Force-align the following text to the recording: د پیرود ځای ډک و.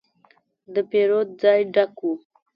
د 0.73 0.75
پیرود 0.89 1.29
ځای 1.41 1.59
ډک 1.73 1.93
و. 2.05 2.07